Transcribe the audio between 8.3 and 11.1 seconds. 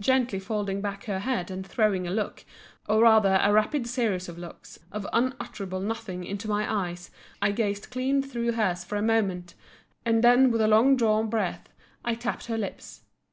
hers for a moment, and then with a long